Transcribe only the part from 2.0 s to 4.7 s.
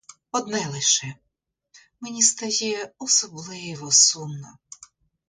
стає особливо сумно.